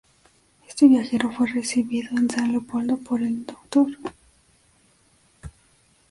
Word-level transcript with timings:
Este 0.67 0.87
viajero 0.87 1.31
fue 1.31 1.45
recibido 1.47 2.09
en 2.17 2.27
San 2.27 2.51
Leopoldo 2.51 2.97
por 2.97 3.21
el 3.21 3.45
Dr. 3.45 3.99